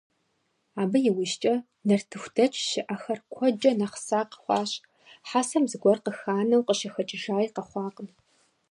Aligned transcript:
Абы 0.81 0.97
иужькӀэ 1.09 1.53
нартыхудэч 1.87 2.53
щыӀэхэр 2.69 3.19
куэдкӀэ 3.33 3.71
нэхъ 3.79 3.97
сакъ 4.05 4.35
хъуащ, 4.41 4.71
хьэсэм 5.29 5.63
зыгуэр 5.71 5.99
къыханэу 6.03 6.65
къыщыхэкӀыжаи 6.67 7.47
къэхъуакъым. 7.55 8.09